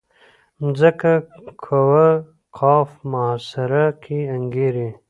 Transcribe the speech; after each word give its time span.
ځمکه 0.79 1.13
کوه 1.63 2.07
قاف 2.57 2.89
محاصره 3.11 3.85
کې 4.03 4.19
انګېري. 4.35 4.89